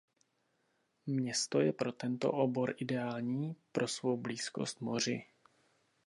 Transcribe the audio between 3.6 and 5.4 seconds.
pro svou blízkost moři.